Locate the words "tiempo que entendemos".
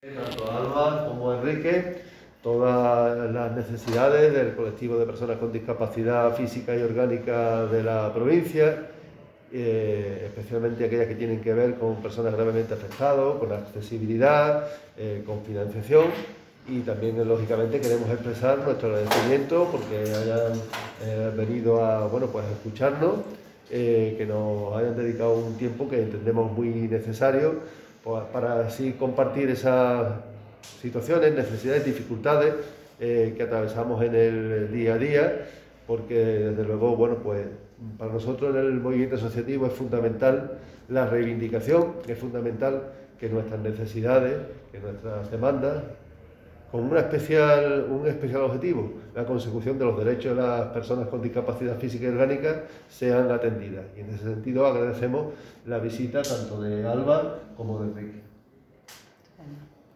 25.58-26.52